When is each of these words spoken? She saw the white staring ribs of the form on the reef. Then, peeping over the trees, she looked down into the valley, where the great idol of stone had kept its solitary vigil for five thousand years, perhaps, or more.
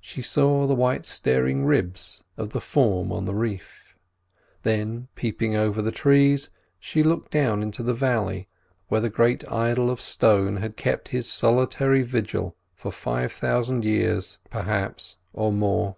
She 0.00 0.22
saw 0.22 0.66
the 0.66 0.74
white 0.74 1.06
staring 1.06 1.64
ribs 1.64 2.24
of 2.36 2.48
the 2.48 2.60
form 2.60 3.12
on 3.12 3.26
the 3.26 3.34
reef. 3.36 3.94
Then, 4.64 5.06
peeping 5.14 5.54
over 5.54 5.80
the 5.80 5.92
trees, 5.92 6.50
she 6.80 7.04
looked 7.04 7.30
down 7.30 7.62
into 7.62 7.84
the 7.84 7.94
valley, 7.94 8.48
where 8.88 9.00
the 9.00 9.08
great 9.08 9.48
idol 9.48 9.88
of 9.88 10.00
stone 10.00 10.56
had 10.56 10.76
kept 10.76 11.14
its 11.14 11.28
solitary 11.28 12.02
vigil 12.02 12.56
for 12.74 12.90
five 12.90 13.30
thousand 13.30 13.84
years, 13.84 14.40
perhaps, 14.50 15.16
or 15.32 15.52
more. 15.52 15.94